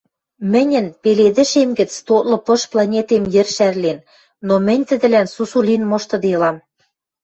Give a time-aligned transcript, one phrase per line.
[0.51, 3.99] Мӹньӹн пеледӹшем гӹц тотлы пыш планетем йӹр шӓрлен,
[4.47, 6.57] но мӹнь тӹдӹлӓн сусу лин моштыделам.